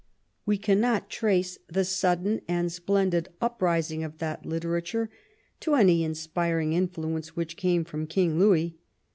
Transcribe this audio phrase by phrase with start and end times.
[0.47, 5.11] We cannot trace the sudden and splendid uprising of that literature
[5.59, 8.79] to any inspiring influence which came from King Louis.